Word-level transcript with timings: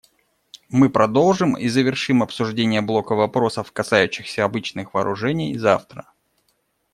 Мы 0.69 0.89
продолжим 0.89 1.55
и 1.55 1.67
завершим 1.67 2.23
обсуждение 2.23 2.81
блока 2.81 3.13
вопросов, 3.13 3.71
касающихся 3.71 4.43
обычных 4.43 4.95
вооружений, 4.95 5.55
завтра. 5.59 6.11